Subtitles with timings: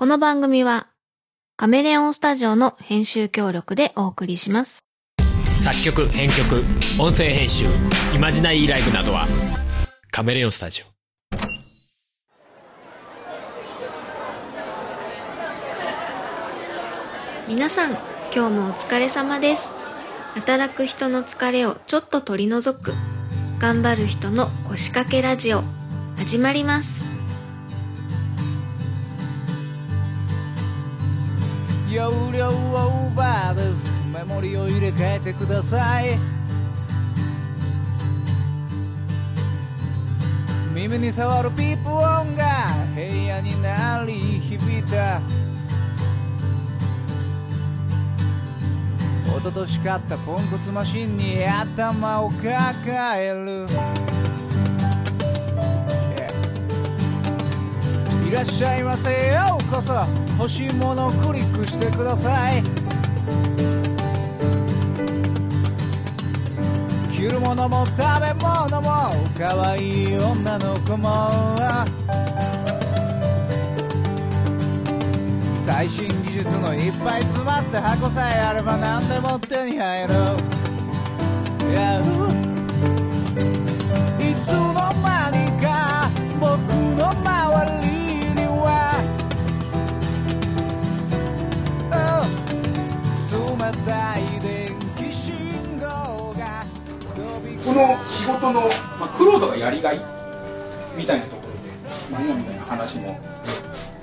[0.00, 0.86] この番組は
[1.56, 4.78] カメレオンスタジオの編集協力でお送りします。
[5.60, 6.62] 作曲編曲
[7.02, 7.64] 音声編集
[8.14, 9.26] イマジナリーライブなどは
[10.12, 10.84] カメレオンスタジオ
[17.48, 17.90] 皆さん、
[18.32, 19.74] 今日もお疲れ様です。
[20.34, 22.92] 働く人の疲れをちょっと取り除く
[23.58, 25.64] 頑張る人の腰掛けラジオ
[26.16, 27.17] 始まります。
[31.90, 36.18] 容量オーバーですメモリを入れ替えてください。
[40.74, 45.20] 耳に触るピープ音が部屋に鳴り響いた。
[49.24, 53.66] 一昨年買ったポンコツマシンに頭を抱える。
[58.28, 59.94] いらっしゃいませようこそ。
[60.36, 62.62] 欲しいものをクリックしてください。
[67.10, 71.56] 着るものも食べ物も可愛い女の子も。
[75.64, 80.14] 最新技術のいっぱい詰まった箱さえあれば何でも手に入る。
[81.72, 82.37] Yeah
[97.64, 100.00] この仕事の、まあ、苦労とかやりがい
[100.96, 101.58] みたいなところで
[102.10, 103.20] 何やみたいな話も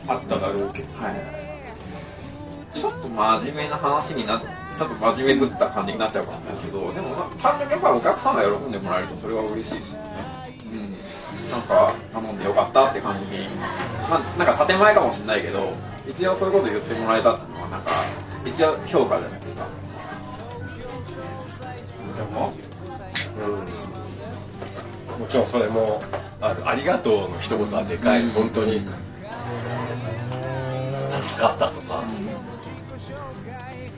[0.08, 1.46] あっただろうけど、はい
[2.76, 9.96] ちょっと真面目な話になってちょっと真面目ぶった感じになっちゃうかもないですけどでも単純にやっぱお客さんが喜んでもらえるとそれは嬉しいです。
[9.96, 10.10] よね
[10.74, 11.52] うん。
[11.52, 13.48] なんか頼んでよかったって感じに
[14.10, 15.74] まあなんか建前かもしれないけど
[16.08, 17.92] 一応そういうこと言ってもらえたっていうのはなんか
[18.46, 19.66] 一応評価じゃないですか。
[22.16, 22.54] でも？
[25.20, 26.02] もちろんそれも
[26.42, 28.32] あるありがとうの一言はでかい、うん。
[28.32, 28.86] 本当に。
[31.22, 32.04] 助かったとか、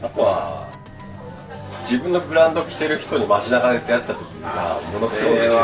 [0.02, 0.70] あとは
[1.90, 5.56] 自分のブランド着てる人に街中で出会った時がものすごく嬉しいです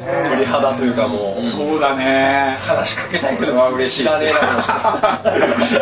[0.00, 0.28] ね。
[0.28, 2.58] 鳥肌というかもう、そうだね。
[2.60, 4.32] 話しかけたいけど嬉しいです知らね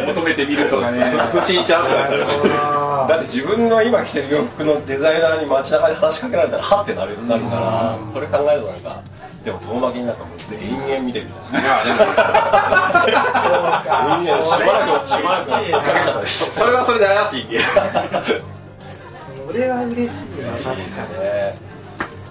[0.04, 1.04] え 求めてみるとかね。
[1.32, 2.18] 不審チャンスですよ。
[2.18, 9.00] ねだって自分の今着てる洋服のデザイナーに街中で話しかけられたらはってなるなるからそれ考えるとなんか
[9.44, 11.62] でも遠巻きになんかもう延々見てるみたいな。
[11.62, 12.00] いやでも
[14.20, 17.46] 延々しばらくしばらく追っかけちゃったりしてそれはそれで怪しい
[19.46, 21.56] それは嬉しい嬉しいですね。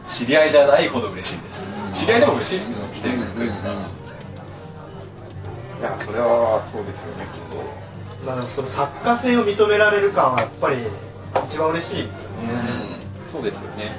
[0.08, 3.75] 知り合いじゃないほど嬉しいです知り合いでも嬉しいですけど来てくれるさい
[5.84, 7.25] やそれはそうですよね。
[7.34, 7.58] きっと
[8.25, 10.78] まあその作家性を認められる感はやっぱり
[11.48, 12.52] 一番嬉しいですよね。
[13.25, 13.31] うん。
[13.31, 13.94] そうですよね。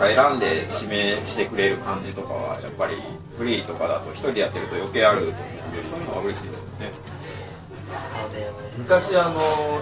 [0.00, 2.96] 選んで指名してくれる感じとかはやっぱり
[3.38, 6.90] フリーとかだと一人でやってると余計あると思うんでそういうのは嬉しいですよね。
[7.94, 9.40] あの昔あの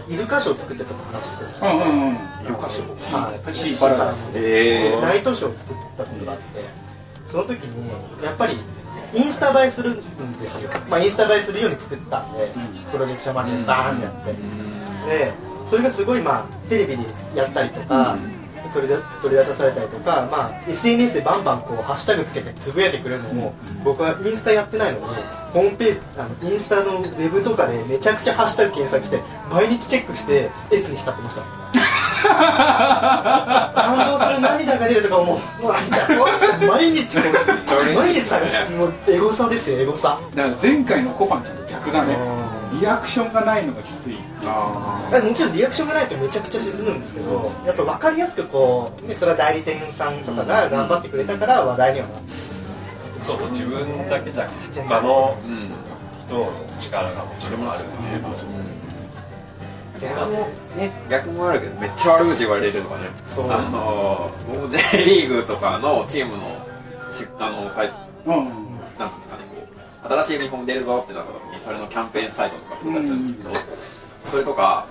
[0.08, 2.46] イルカショー作ってたって話してたじゃないうんうんうん。
[2.46, 3.54] ルカショはい。
[3.54, 6.44] シーパラダイスえナイトショーを作ったことがあって
[7.28, 7.90] その時に
[8.22, 8.58] やっぱり
[9.14, 12.50] インスタ映えするんですよ、まあ、インスタ映えするように作ったんで、
[12.90, 15.32] プロジェクションマネーバーンってやって、で
[15.68, 18.16] それがすごいまあテレビでやったりとか、
[18.72, 25.06] 取りだ取り出されたりとか、まあ、SNS でバンバンこうハッシュタグつけてつぶやいてくれるのも、僕はインスタやってないのに
[25.53, 31.43] ホームページあのインスタのウェブとかでめちゃくちゃハッシュタグ検索して毎日チェックしてエツに浸ってました。
[32.22, 35.62] 感動する涙が出るとかもう。
[35.62, 35.72] もう
[36.66, 40.19] 毎日こう 毎日探してもうエゴサですよエゴサ。
[40.34, 42.16] だから前回のコパンちゃんと逆だね。
[42.81, 44.19] リアクションがないのがきつい
[44.50, 52.32] もちろんリアクションがないとめちゃくちゃ沈むんですけどやっぱ分かりやすくこう、ね、それは代理店さんとかが頑張ってくれたから話題にはなって
[53.25, 55.56] そうそう自分だけじゃなくて他のうん
[56.26, 58.62] 人の力がもちろんあるっていう
[60.03, 60.91] 逆もね。
[61.09, 63.03] 逆もあるけどめっちゃ悪口言われるとかね。
[63.24, 63.50] そう。
[63.50, 66.66] あの僕 J リーグとかのチームの
[67.10, 67.94] しあのサイト
[68.27, 68.72] うんうん。
[68.98, 69.62] なんていうんですかねこ
[70.04, 73.50] う新しいユニフォーム出るぞってなった時にそれのキャンペーンサイトとか作ったりするんですけど、
[74.30, 74.86] それとか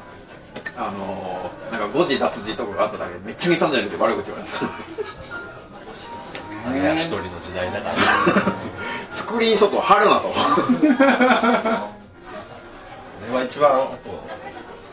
[0.77, 4.69] あのー、なんか誤字脱字とかがあっただけでめっちゃ見たんじゃねって悪口言われるんですよ
[6.65, 7.93] あれは一人の時代だから。
[9.09, 10.31] スクリーンショットを貼るなと。
[10.33, 10.39] そ
[13.27, 13.97] れは一番あと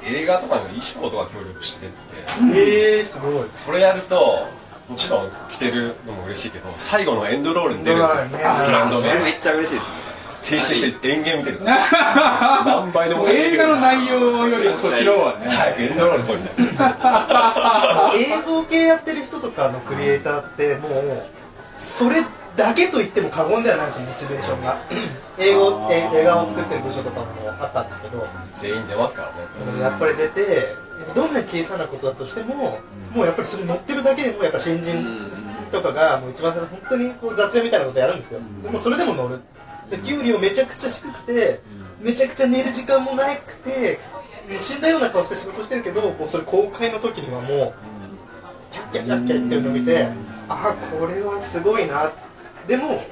[0.04, 1.96] 映画とかの衣装とか協力してって。
[2.54, 4.46] えー、すごいそれやると
[4.88, 8.24] もちろん着てるのも嬉しいけど最後のエンドロールに出るんですよ。
[8.24, 8.30] ね。
[8.66, 10.07] ブランドそれめ名っちゃ嬉しいですね
[10.42, 11.60] 停止して延々見てる。
[11.64, 15.46] 何倍でも映画の内容よりもそっちの方はね。
[15.46, 21.24] はいエンドロールいな映像系やってる人とかのクリエイターってもう
[21.78, 22.24] それ
[22.56, 24.78] だけと言っても過言ではないですよモチベーションが。
[25.38, 27.26] 映画え映画を作ってる部署とかも
[27.60, 28.26] あったんですけど。
[28.56, 30.74] 全員出ますからねやっぱり出て
[31.14, 32.80] どんな小さなことだとしても
[33.14, 35.30] もうやっぱりそれ乗ってるだけでもやっぱ新人
[35.70, 38.40] とかがもう一番最初本当にこう雑用みたいなことやるんですよ。
[38.62, 39.40] でもそれでも乗る
[39.90, 41.60] で給料めちゃくちゃ低くて
[42.00, 43.98] めちゃくちゃ寝る時間もなくて
[44.50, 47.74] もう死んだような顔して仕事してるけどもうそれ公開の時にはもう
[48.70, 50.08] キャッキャキャッキャ言ってるのを見て
[50.48, 52.12] ああこれはすごいな
[52.66, 53.02] でも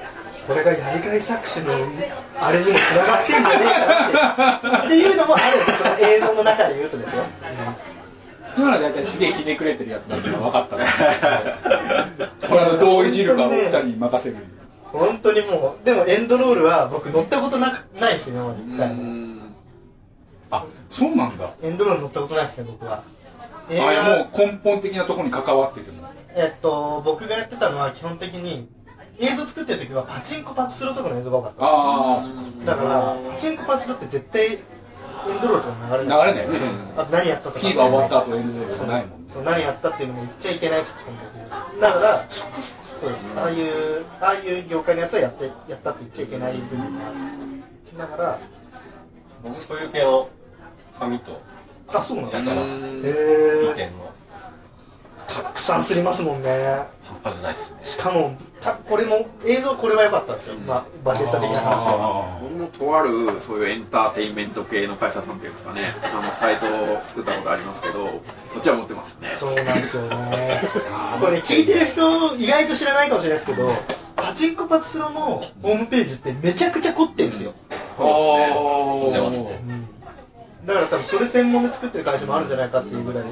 [0.47, 1.73] これがやりがい搾取の
[2.39, 7.23] あれにもつながってんじゃねえかなってっていうのもあるんですよその映像の中で言うとですよ、
[8.57, 14.37] 今のは大体すげえひねくれてるやつだってのは分かったねこれのどういじるかを二人に任せる
[14.97, 18.61] 本当にもうでもエンドロールは僕乗ったことなくないですよ今まで。
[18.73, 19.37] 一回も
[20.51, 21.45] あそうなんだ。
[21.45, 23.03] あエンドロール乗ったことないですね僕は。
[23.69, 25.93] 映れ画もう根本的なところに関わってるの
[26.35, 28.69] えっと僕がやってたのは基本的に
[29.19, 32.23] 映像作ってる時はパチンコパチスロとかの映像が多かったあ
[32.65, 36.21] だからパチンコパチスロって絶対エンドロールとか流れない。
[36.21, 36.93] あ流れないよね。
[36.95, 37.59] あと何やったとか。
[37.59, 39.33] 火が終わった後エンドロールじゃないもんね。
[39.33, 41.81] そう何やったっていうのも言っちゃいけないし基本的に。
[41.81, 42.25] だから
[42.99, 43.33] そうです。
[43.35, 47.29] ああいうああいう業界のやつはやっちゃやったって言っちゃいけない部分もあるんで
[47.89, 47.99] すよ。
[47.99, 48.39] だから
[49.43, 50.29] 僕そういう系の
[50.99, 51.39] 紙と
[51.87, 52.51] あそうなんですか。
[52.51, 53.91] へやってえ
[55.27, 56.49] たくさんすりますもんね
[57.07, 57.77] 半端じゃないですね。
[57.81, 65.93] しかもたこれも映像これは良かったんですよ、まあ、バジェット的な話では僕もとあるそういうエンターテインメント系の会社さんっていうんですかね。
[66.03, 68.21] あのサイトを作ったことありますけどこ
[68.59, 69.31] っちは持ってますね。
[69.37, 70.61] そうなんですよね。
[71.19, 73.71] これね聞いてる人意外と知らないかもしれないですけど
[74.15, 77.53] パチンコパチスロのホームページってめちゃくちゃ凝ってるんですよ、
[77.97, 79.61] そう出ますね
[80.65, 83.23] だから多分それ専門で作ってる会社もあるんじゃないかっていうぐらい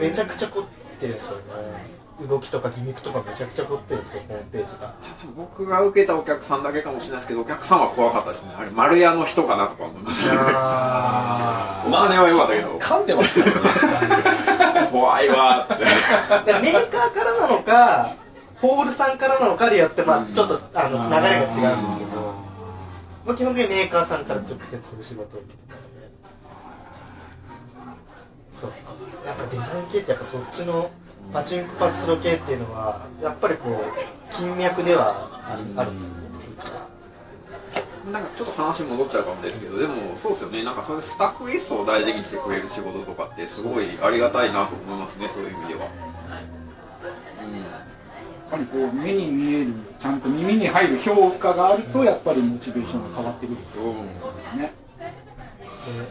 [0.00, 0.64] めちゃくちゃ凝っ
[0.98, 1.42] てるんですよね
[2.28, 4.94] 動きとかギミックとかめちゃくちゃ凝ってるんですよホームページが。
[5.36, 8.52] 僕が受けたお客さんだけかもしれないですけどお客さんは怖かったですね。
[8.56, 10.32] あれ丸屋の人かなとか思いました。
[10.32, 12.78] あお金は良かったけど。
[12.78, 13.46] 噛んでますね。
[14.92, 15.78] 怖いわーっ
[16.44, 16.52] て。
[16.52, 18.14] メーカーからなのか
[18.60, 22.34] ホールさんからなのかでやって、まあ、ちょっとあの流れが違うんですけど、
[23.26, 26.10] まあ、基本的にメーカーさんから直接仕事を受けてたので
[28.56, 28.72] そう。
[29.26, 30.90] やっぱデザイン系ってやっぱそっちの
[31.34, 36.24] パチンコパチスロ系っていうのはやっぱりこう金脈ではある,、あるんですよね。
[38.12, 40.62] なんかちょっと話戻っちゃうかもですけどでもそうですよね。
[40.62, 45.80] なんかそういうスタッフリストを大事にしてくれる仕事とかってすごいありがたいなと思いますねそういう意味では。
[45.80, 45.90] やっ
[48.50, 54.72] ぱりこう目に見えるちゃんと耳に入る評価があるとやっぱりモチベーションが変わってくるうんね。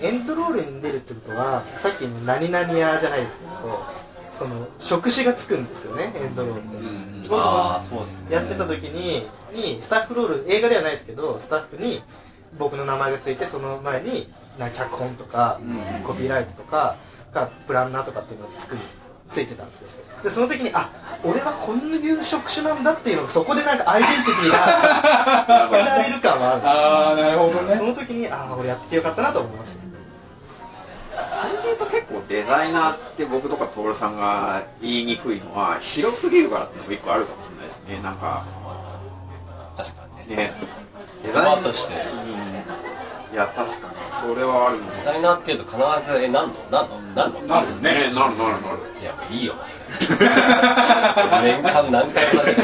[0.02, 4.03] でエンドロールに出るってことはさっきの何々屋じゃないですけど
[4.34, 7.30] その職種がつくんですよねエンドロールって、
[7.98, 8.36] うですね。
[8.36, 12.02] やってた時ににスタッフロール映画ではないですけどスタッフに
[12.58, 14.28] 僕の名前がついてその前に
[14.58, 15.60] な脚本とか、
[16.04, 16.96] コピーライトとか
[17.34, 18.78] かプランナーとかっていうのがつく
[19.32, 19.88] ついてたんですよ。
[20.24, 20.90] でその時にあ
[21.24, 26.80] 俺はこういう職種なんだっていうのがそこでなんかアイデンティティが 伝えられる感はあるんですよ。
[26.80, 29.84] ああなるほどその時にああ俺やっててよかったなと思いました。
[31.28, 38.02] それで言うと結構デザイナーって僕とか徹さんが言いにくいのは広すぎるからっていうのも一個あるかもしれないですね。
[38.02, 38.44] なんか
[39.78, 40.36] 確かにね。
[40.38, 40.54] ね
[41.22, 41.94] デデザイナーとして。
[41.94, 44.98] いや確かにそれはあるの。
[44.98, 45.78] デザイナーっていうと必
[46.12, 46.54] ずえ何の？
[46.72, 47.02] 何の？
[47.14, 47.42] 何の？
[47.42, 47.94] なるよね。
[47.94, 48.58] ねなるなるなる。
[49.00, 50.26] いやいいよそれ。
[51.46, 52.56] 年間何回もなる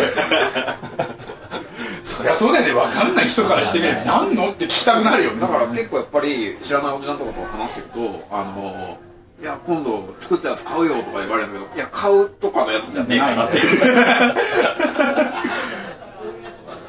[2.03, 2.73] そりゃそうだよね。
[2.73, 4.49] 分かんない人からしてみれば何の？
[4.49, 5.41] って聞きたくなるよね。
[5.41, 8.97] だから結構やっぱり知らないおじさんとかと話してるとあの
[9.41, 13.57] いや今度作ったやつ買うよとか言われるんだけどいや買うとかのやつじゃねえかなって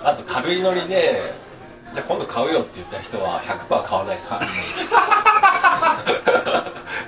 [0.02, 1.21] あと軽いノリで
[1.95, 4.30] じゃあ今度買うよって言った人は100%買わないっす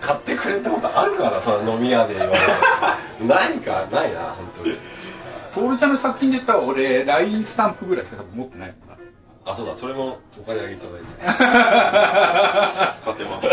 [0.01, 1.41] 買ってくれたことあるかな？
[1.41, 2.47] その飲み屋で言われる。
[3.27, 4.77] 何かないな本当に。
[5.53, 8.97] トールちゃんの作品で言ったら俺 LINE スタンプぐらいしか多分持ってないもんな。
[9.45, 11.07] あそうだそれもお金あげていただいて。
[13.05, 13.49] 買ってます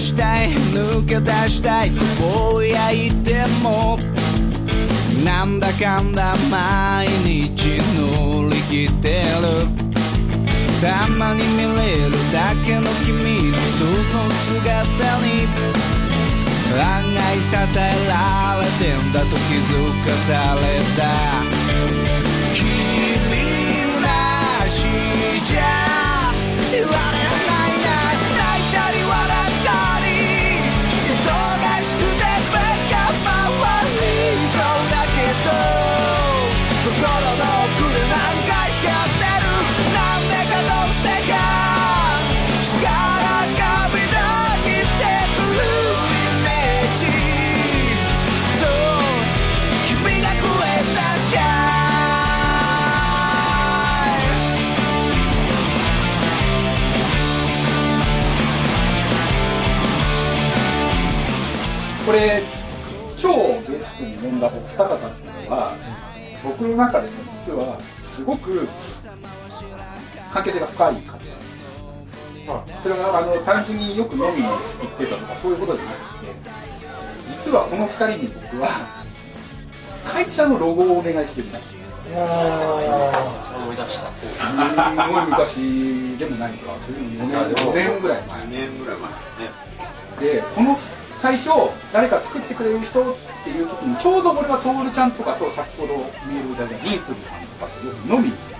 [0.00, 3.98] したい抜け出したいぼうやいても
[5.24, 9.82] なんだかんだ毎日乗り切ってる。
[10.80, 15.46] たまに見れるだけの君のその姿に
[16.74, 19.32] 案外支えられてんだと気
[19.70, 19.72] づ
[20.04, 20.60] かされ
[20.96, 21.00] た。
[22.52, 22.60] 君
[24.00, 24.06] な
[24.68, 24.74] し
[25.44, 25.60] じゃ
[26.72, 27.51] いられない
[62.12, 62.42] これ
[63.18, 65.72] 今日ゲストに呼んだお二方っていうのは
[66.44, 68.68] 僕の中でも実はすごく
[70.30, 71.18] 関係性が深い方。
[72.82, 76.34] それがあの単純によく飲みに行ってたとかそういうことじゃなくて
[77.46, 78.68] 実はこの二人に僕は
[80.04, 81.78] 会社のロゴをお願いしてるんです。
[82.04, 82.12] 思
[83.72, 84.12] い出した。
[84.12, 86.76] すごい昔でもないか。
[86.84, 88.42] それでも4年5年ぐらい前。
[88.42, 89.48] 2年ぐらい前ですね。
[90.20, 90.76] でこの
[91.22, 93.14] 最初誰か作ってくれる人っ
[93.46, 95.94] ていう時にちょうど俺は徹ちゃんとかと先ほど
[96.26, 98.50] メールいただいたリンクルさんとかとよく飲みに行っ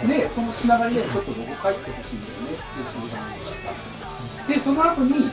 [0.00, 5.28] てでそのつながりでちょっとロゴ書いてほしいんだよねって相談をしたでその後に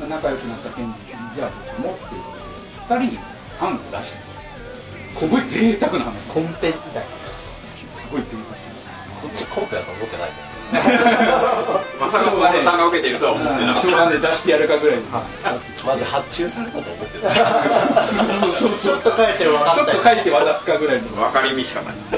[0.00, 1.50] まあ仲良くなったケンジさんにじゃあ
[1.84, 3.20] 僕もっていうことで2人に
[3.60, 4.32] 案を出して。
[5.12, 6.32] すごい贅沢な話。
[6.32, 7.04] コンペみたい
[7.92, 8.56] すごい贅沢
[9.20, 15.04] こっちコンペだと思ってないんだよ まさか小金さんが受けてるとは思ってなかっしょうがね出してやるかぐらいに。
[15.86, 17.36] まず発注されたと思ってない
[18.38, 21.08] そうそうそうちょっと書いてる分かったちょっと書いて渡すかぐらいの。
[21.08, 21.94] た分かりみしかない。
[21.94, 22.08] です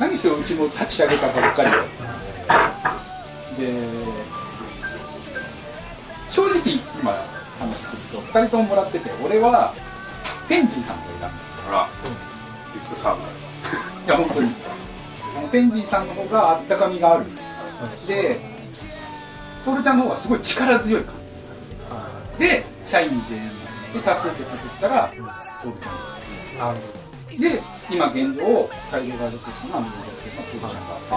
[0.00, 1.70] 何しろうちも立ち上げたばっかり
[3.58, 3.72] でで
[6.30, 6.54] 正直
[7.02, 7.12] 今
[7.58, 9.74] 話すると2人とももらってて俺は
[10.48, 11.28] ペンジーさんと選んだ
[11.66, 11.88] ほら。
[12.74, 13.36] リップサービス
[14.06, 14.54] いや本当に。
[15.36, 17.26] あのペンジーさんの方があったかみがある
[18.06, 18.38] で
[19.64, 21.14] トルちゃんの方がすごい力強い感
[22.38, 23.48] じで社員全員
[23.94, 26.78] で多数決作ったらトルちゃんなる
[27.38, 27.60] で
[27.90, 30.76] 今現状改良が出てきたのは水崎さんトルちゃんが
[31.10, 31.14] あ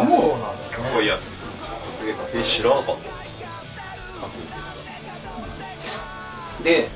[0.00, 0.82] あもそうなんですねか。
[0.90, 1.20] っこいいやつ
[2.38, 2.96] え知らなかっ
[6.58, 6.88] たで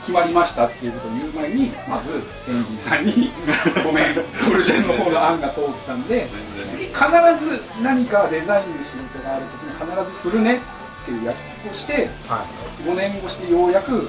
[0.00, 2.12] 決まりましたっていうことを言う前にまず
[2.46, 3.30] ペンジーさんに
[3.84, 4.20] 「ごめんト
[4.52, 6.28] ルちゃんの方の案が通ったんで
[6.70, 7.10] 次必
[7.44, 10.56] ず何かデザインの仕事がある時に必ず振るね」
[11.02, 12.46] っていう約束をしては
[12.86, 14.08] 5年越しでようやくう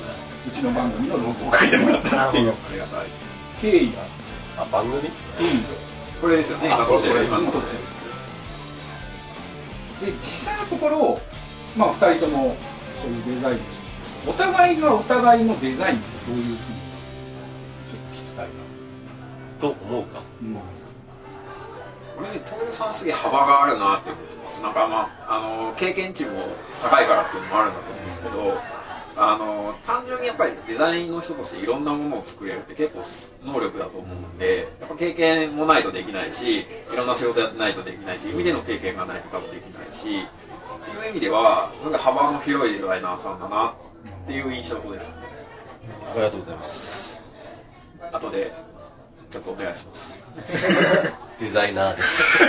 [0.53, 2.45] ちの番組のロゴを書いてもらったっていう。
[2.47, 3.07] なありがたい
[3.59, 3.97] 経緯が
[4.63, 5.09] あ番組？
[6.21, 6.69] これですよね。
[6.71, 7.71] あそうそれ今の撮って
[10.05, 10.11] る。
[10.11, 11.19] で実際のところ
[11.75, 12.55] まあ2人とも
[13.01, 13.59] そういうデザイン。
[14.27, 16.63] お互いがお互いのデザインってどういうふうにちょ
[17.97, 18.51] っと聞きたいな。
[19.59, 20.21] と思うか。
[20.41, 20.57] うん
[22.23, 24.61] 徹さんすげえ幅があるなって思ってます。
[24.61, 26.31] なんかまああの経験値も
[26.81, 28.57] 高いからっていうのもあるんだと思うんですけど
[29.17, 32.93] あの単純にやっぱりデザインの人としていろんなものを作れるって結
[33.43, 45.13] 構能力だと思うんでやっぱ経験もないとできないしいろんな仕事やってないとできないという意味での経験がないと多分できないしっていう意味ではすごい幅の広いデザイナーさんだなっていう印象です
[46.11, 47.21] ありがとうございます。
[48.11, 48.51] 後で
[49.35, 50.23] ちょっとお願いします。
[51.41, 52.41] デザイナーです。
[52.41, 52.47] や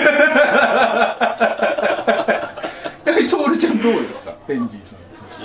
[3.12, 4.30] はりトールちゃんどうですか？
[4.46, 4.98] ペンジーさん。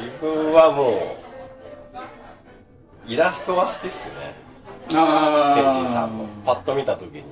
[0.04, 1.18] 自分はも
[3.08, 4.36] うイラストが好きっすね。
[4.94, 7.24] あペンジーさんのパッと見た時に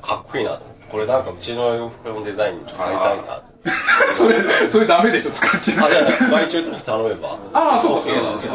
[0.00, 0.52] かっこいいな。
[0.52, 3.22] と思ってこれなんかうちの洋服のデザインに使いたいな。
[3.34, 3.42] と
[4.16, 5.30] それそれダメでしょ？
[5.30, 7.36] 使っちゃうあじゃあ外注として頼めば。
[7.52, 8.54] ああそうか OK なんですけ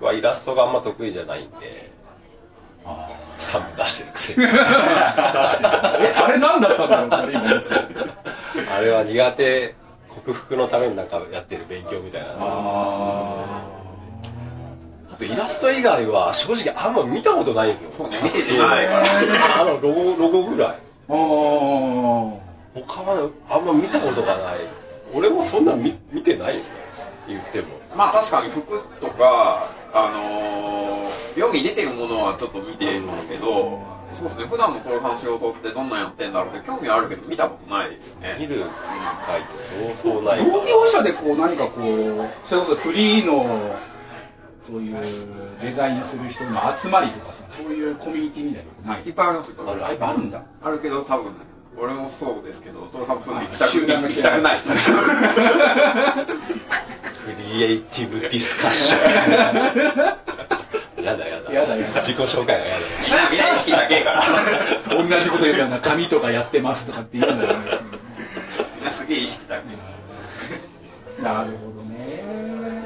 [0.00, 1.56] はイラストがあんま得意じゃないんで。
[1.58, 1.93] スタ
[3.58, 4.44] ンプ出してるくせに。
[4.46, 7.32] えあれ何だったんだろう
[8.76, 9.74] あれは苦手
[10.08, 12.28] 克服のためになんかやってる勉強みたいな。
[12.38, 13.74] あ
[15.12, 17.90] あとイラスト以外は正直あんま見たことないんですよ。
[17.92, 18.18] そうね。
[18.22, 18.86] 見せてない。
[18.86, 20.68] からあのロゴロゴぐらい。
[21.08, 22.44] あー。
[22.74, 24.56] 他はあんま見たことがない。
[25.12, 26.66] 俺もそんな見見てないよね。
[27.28, 27.68] 言っても。
[27.94, 30.94] まあ確かに服とか、あのー
[31.36, 33.82] 世に出てるものはちょっと見てますけど、
[34.14, 34.44] そうですね。
[34.44, 38.36] 普段の登壇仕事ってどんなんやってんだろうって興味あるけど見たことないですね。
[38.38, 38.60] 見る機
[39.26, 39.58] 会って
[39.96, 40.38] そうそうない。
[40.38, 43.74] 同業者でこう何かこうそれこそフリーの
[44.62, 44.96] そういう
[45.60, 49.02] デザインする人の集まりとかさそういうコミュニティみたいなのない？
[49.08, 49.56] いっぱいありますよ。
[49.68, 49.84] ある。
[49.84, 50.44] あるんだ。
[50.62, 51.32] あるけど多分
[51.76, 54.60] 俺もそうですけどトロさんもそういうの行きたく集団が行きたくない
[57.32, 59.02] リエイティブディスカッション。
[61.04, 61.52] やだやだ。
[61.52, 62.00] やだやだ。
[62.02, 62.84] 自己紹介がやだ。
[63.30, 64.22] みんな意識だけから
[64.88, 67.52] 同じこと言うような紙とかやってますとかって言うんだよ。
[67.52, 67.58] ね
[68.76, 69.64] みんなすげえ意識だけ
[71.22, 72.22] なるほどね。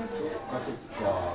[0.09, 1.35] そっかそっか。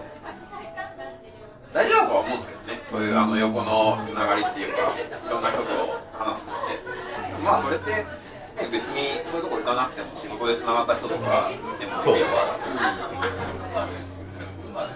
[1.74, 2.80] 大事だとは思うんですけどね。
[2.92, 4.82] そういうあの横のつながりっていうかい
[5.30, 5.66] ろんな人と
[6.14, 6.62] 話すのって。
[7.44, 8.06] まあそれって
[8.64, 12.36] ね別にそういうとこ行かなくても仕事でつながった人とかでもできるか
[13.76, 14.90] ら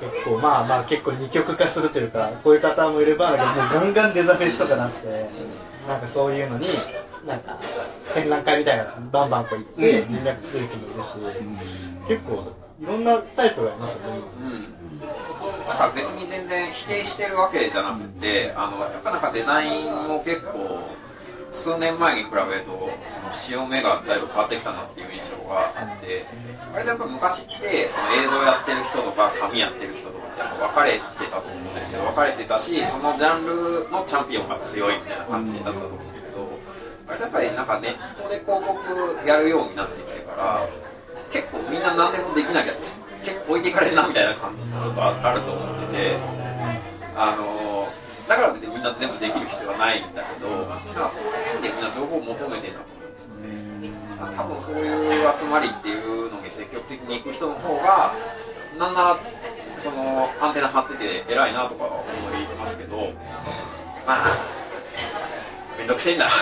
[0.00, 5.28] 結構まあまあ結構二極化するというかこういう方もいればもうガンガンデザフェスとか出して
[5.88, 6.68] なんかそういうのに
[7.26, 7.58] なんか
[8.14, 11.08] 展覧会みたいなやつにバンバンこう行って人脈作る人もいるし
[12.06, 14.20] 結構いろんなタイプがいますよね。
[14.40, 14.98] うん、
[15.66, 20.78] なんか別に全然否定してるわけじゃなくてあのやっぱなんかデザインも結構
[21.58, 22.70] 数年前に比べると
[23.10, 26.24] その潮目がだいぶ変わってきたなっていう印象があって
[26.72, 36.46] あれでやっぱ昔ってその映像やってる人とか紙やってる人とかってやっぱ分かれてたと思うんですけど分かれてたしそのジャンルのチャンピオンが強いみたいな感じだったと思うんですけど
[37.08, 40.68] あれやっぱりなんかネットで広告やるようになってきてから
[41.32, 42.74] 結構みんな何でもできなきゃ
[43.24, 46.16] 結構置いていかれるなみたいな感じちょっとあると思ってて
[47.16, 47.57] あの
[48.38, 53.58] からってみんな全部できる必要はないんだけどなんかそういう意味でみんな情報を求めてるんだと思うんですよね。
[54.18, 58.14] 多分そういう集まりっていうのに積極的に行く人の方が
[58.78, 59.18] なんなら
[59.78, 62.02] そのアンテナ張ってて偉いなとか思
[62.34, 63.12] いますけど
[64.06, 64.38] まあ
[65.78, 66.28] めんどくせえんだ。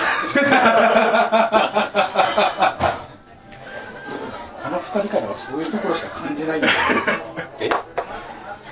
[4.65, 6.69] あの二人からはそういうところしか感じないんだ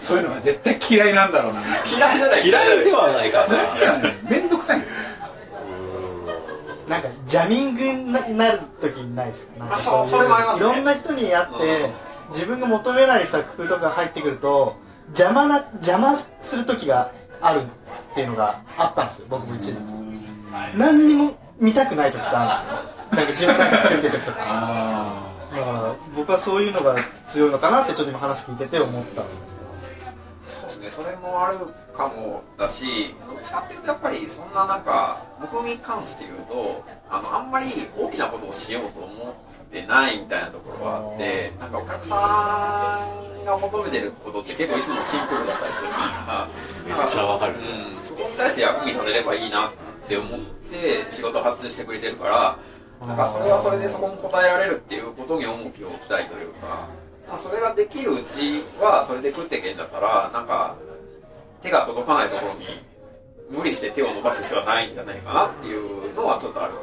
[0.05, 1.61] そういうのが絶対嫌いなんだろうな。
[1.91, 2.47] 嫌いじゃない。
[2.47, 4.83] 嫌いではないからねんどくさい
[6.89, 9.73] なんかジャミングにななる時ないですか？
[9.73, 10.71] あそういそれもありますね。
[10.71, 11.93] いろんな人に会って、うん。
[12.35, 14.77] 自分が求めない作風とか入ってくると
[15.09, 19.79] 邪魔な邪魔する時があるっていうのがあったんですよ僕も一時期。
[20.77, 22.63] 何にも見たくない時ってあ
[23.17, 23.51] るんですよ。
[23.53, 24.27] なんか自分なんか作ってる時。
[24.27, 26.97] とかあだから僕はそういうのが
[27.29, 29.45] 強いのかなってちょっと今話聞いてて思ったんですよ
[30.85, 31.59] ね、それもある
[31.97, 37.67] かもだし、どっちかっていうとやっぱりそんななんか僕に関して言うと、あのあんまり
[37.97, 39.35] 大きなことをしようと思っ
[39.73, 43.09] てないみたいなところがあって、なんかお客さ
[43.41, 46.49] んが求めてることって結構いつもシンプルだったりするか
[46.87, 49.73] ら、めっちゃわかるうん、そこに対して役に立てればいいなっ
[50.07, 52.59] て思って仕事を発注してくれてるから、
[53.07, 56.89] なんかそれはそれでそこに応えられるっていうことに重きを置きたいというか。
[57.35, 60.77] まあ、それができるうちはそれで食っていけんだったらなんか
[61.63, 62.67] 手が届かないところに
[63.51, 66.75] 無理して手を伸ばす必要はないんじゃないかなっていうのはちょっとある。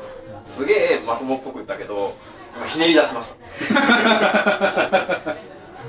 [0.43, 2.15] すげえまともっぽく言ったけど
[2.67, 3.33] ひねり出しまし
[3.69, 5.35] た。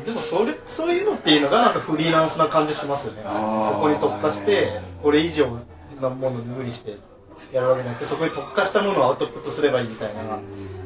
[0.07, 3.25] でもそれそういうのっていうのがなんかフリーランスな感じしますよね。
[3.25, 5.49] ここに特化してこれ以上
[6.01, 6.97] のものに無理して
[7.53, 10.39] やるわけじゃなくてそこに特化したものをアウトプットすればいいみたいな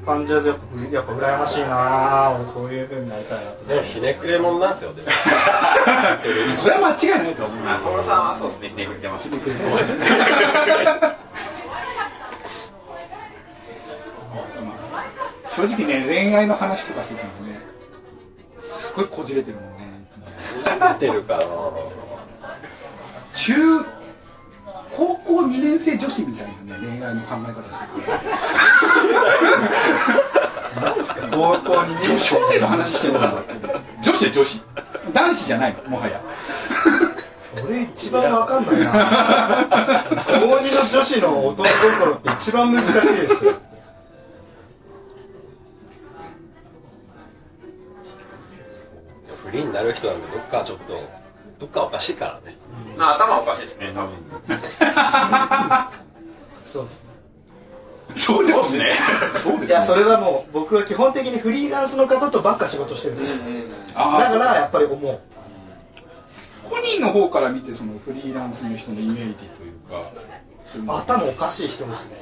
[0.06, 5.08] 感じはやっぱやっぱ羨ましいなぁ俺そういう風になりたいなとでもひねくれ者なんですよでも。
[5.10, 6.18] あ
[6.56, 9.28] それは間違いないと思うまあ徹さんはそうですねひねくれてます。
[15.56, 17.58] 正直ね恋愛の話とかしててもね
[18.58, 20.26] すごいこじれてるもんねいつも。
[20.26, 21.44] 知ってるかな。
[23.34, 23.84] 中
[24.96, 28.06] 高校2年生女子みたいなね恋愛の考え方してる
[31.30, 33.44] 高校に女子高生の話してるから
[34.02, 34.62] 女子で女子。
[35.12, 36.20] 男子じゃないのもはや。
[37.38, 38.90] それ一番わかんないな。
[40.24, 43.44] 高2の女子の男心って一番難しいです。
[43.44, 43.52] よ
[49.44, 50.98] フリーになる人なんてどっかちょっと
[51.60, 52.56] どっかおかしいからね
[52.96, 54.14] まあ頭おかしいですね多分。
[56.66, 57.06] そうですね。
[58.16, 58.94] そうですね。
[59.42, 63.28] そうですいやそれはもう僕は基本的にフリーランスの方とばっか仕事してるんです
[63.94, 65.20] だからやっぱり思う。
[66.64, 72.16] 本人の方から見てそのフリーランスの人のイメージというか 頭おかしい人ですね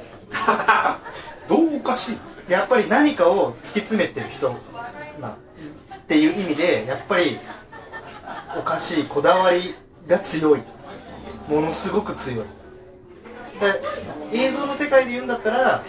[1.47, 2.17] どうおかしい。
[2.47, 4.53] やっぱり何かを突き詰めてる人
[5.19, 5.33] なっ
[6.07, 7.39] ていう意味でやっぱり
[8.57, 9.73] おかしいこだわり
[10.07, 10.61] が強い。
[11.47, 12.45] ものすごく強い。
[13.59, 13.81] で
[14.33, 15.83] 映像の世界で言うんだったら、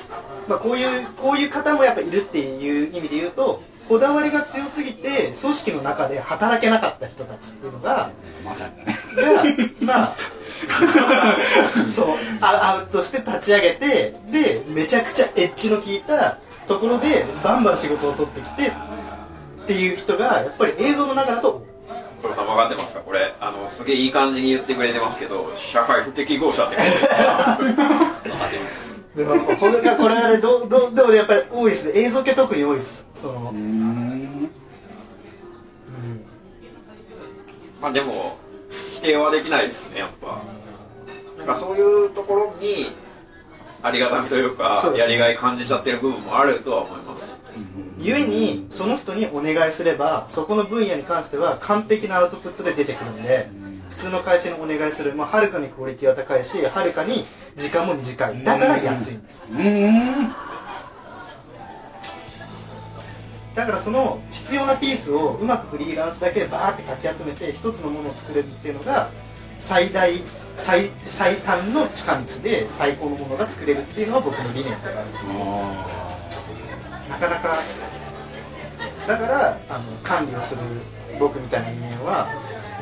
[0.48, 8.10] まあ、こういうこういう方もやっぱいるっていう意味で言うとこだわりが強すぎて組織の中で働けなかった人たちっていうのが
[8.44, 8.74] まさに
[9.16, 9.56] だね。
[9.80, 10.16] がまあ
[11.94, 12.06] そう
[12.40, 21.64] アウトして立ち上げてでめちゃくちゃエッジの効いたところでバンバン仕事を取ってきてっていう人がやっぱり映像の中だと
[22.26, 23.00] これさん分かってますか？
[23.00, 27.58] これあのすげえいい感じに言ってくれてますけど社会不適合者って分かっ
[28.50, 31.92] てます でもこれがこれがねどどでもねやっぱり多いですね。
[32.00, 33.06] 映像系特に多いです。
[33.14, 34.50] その、うん。
[37.80, 38.36] まあでも
[38.96, 40.38] 否定はできないですねやっぱ。
[41.38, 42.94] なんかそういうところに
[43.82, 47.36] ありがたみというかそうですやりがい感じちゃってる部分もあるとは思います
[48.06, 53.48] ゆえにその人にお願いすればそこの分野に関しては完璧なアウトプットで出てくるんで
[53.90, 55.14] 普通の会社にお願いする。
[55.14, 57.24] まあはるかにクオリティは高いしはるかに
[57.56, 58.44] 時間も短い。
[58.44, 59.46] だから安いんです。
[59.50, 60.34] うん
[63.56, 69.08] だからその必要なピースをうまくフリーランスだけでバーってかき集めて一つのものを作れるっていうのが
[69.58, 70.12] 最大
[70.58, 75.32] 最最短の近道で最高のものが作れるっていうのが僕の理念であるんですね。
[77.08, 77.62] なかなか
[79.06, 80.60] だからあの管理をする
[81.18, 82.26] 僕みたいな人間は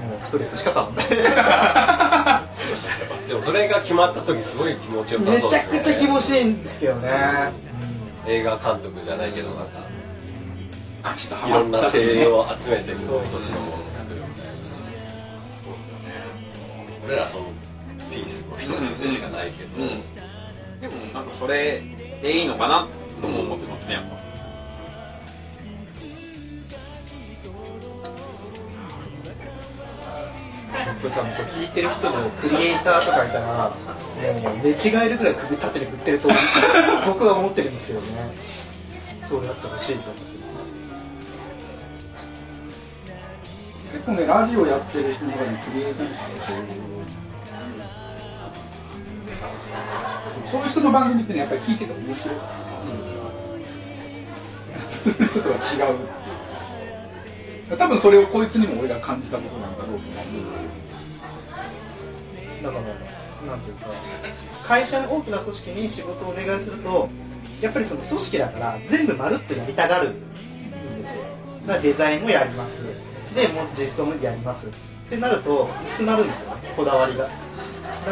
[0.08, 1.06] もうストレスしかたまんない。
[3.28, 5.50] でもそれが決まった時すごい気持ちよさそうめですね。
[5.50, 7.52] ちゃくちゃ気持ちいいんですけどね、
[8.26, 9.80] 映画監督じゃないけどなんか
[11.46, 13.26] いろんなはまった時ね精鋭を集めて一つのものを
[13.94, 14.52] 作るみたいな。
[17.06, 17.44] 俺らその
[18.10, 20.02] ピースの一つでしかないけど、うん。
[20.80, 21.82] でもなんかそれ
[22.22, 22.86] でいいのかな
[23.20, 24.16] とも思ってますねやっぱ
[30.74, 33.76] これ多分これ聞いてる人でクリエイターとかいたらも
[34.50, 34.74] う寝違
[35.06, 36.28] えるぐらい首縦に振ってると
[37.06, 38.06] 僕は思ってるんですけどね。
[39.28, 40.34] そうやってほしいと思って
[43.92, 44.26] 結構ね。
[44.26, 46.52] ラジオやってる人の中にクリエイターの人がこ
[50.44, 52.36] うそういう人の番組ってねやっぱり聞いてて面白い
[54.90, 55.58] 普通の人とは違
[55.92, 55.96] う。
[57.78, 60.02] 多分それをこいつにも俺が感じたことなんだろうと思う
[62.64, 62.82] だから
[63.46, 63.90] なんていうか
[64.64, 67.10] 会社の大きな組織に仕事をお願いすると
[67.60, 70.14] やっぱりその組織だから全部まるっとやりたがるん
[71.02, 71.22] ですよ。
[71.66, 72.82] だからデザインもやります。
[73.34, 74.66] でもう実装もやります。
[74.66, 74.70] っ
[75.10, 76.56] てなると薄まるんですよ。
[76.74, 77.24] こだわりが。
[77.24, 77.30] だ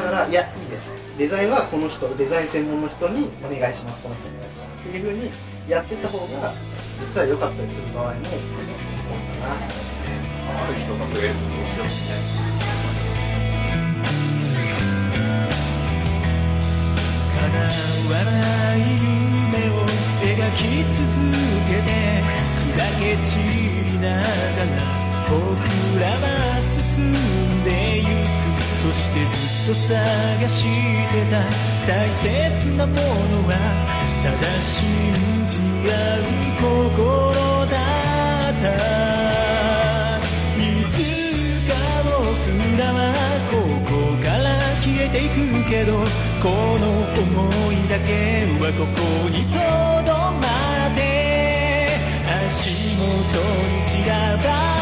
[0.02, 0.94] からいやいいです。
[1.16, 4.02] デザインはこの人デザイン専門の人にお願いします。
[4.02, 4.78] この人にお願いします。
[4.78, 5.30] っていうふうに
[5.68, 6.52] やってた方が
[7.00, 8.26] 実は良かったりする場合も多いか
[9.48, 9.54] な。
[10.54, 11.88] ある人が増えるとしても
[12.48, 12.51] ね
[17.62, 18.30] わな
[18.76, 19.72] い夢を
[20.22, 20.98] 描き続
[21.68, 21.90] けて
[22.72, 25.36] 砕け散りながら僕
[26.00, 26.24] らは
[26.62, 27.68] 進んで
[28.00, 28.26] ゆく。
[28.82, 29.30] そしてず
[29.72, 31.32] っと探してた。
[31.86, 32.26] 大切
[32.76, 33.00] なもの
[33.48, 33.50] は
[34.22, 34.72] ただ信
[35.46, 36.22] じ合う
[36.60, 37.32] 心
[37.66, 37.74] だ
[38.50, 38.64] った。
[40.58, 40.92] いつ
[41.68, 41.70] か
[42.04, 42.10] 僕
[42.78, 42.98] らは
[43.50, 43.52] こ
[43.88, 43.90] こ
[44.22, 44.44] から
[44.82, 45.90] 消えていくけど
[46.42, 46.82] この
[47.14, 48.10] 想いだけ
[48.58, 49.54] はここにと
[50.04, 50.10] ど
[50.42, 51.94] まって
[52.48, 53.06] 足元
[53.70, 54.81] に散らばる